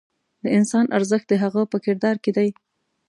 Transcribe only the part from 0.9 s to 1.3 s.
ارزښت